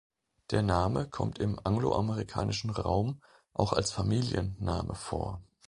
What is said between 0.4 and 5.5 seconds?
Der Name kommt im anglo-amerikanischen Raum auch als Familienname vor.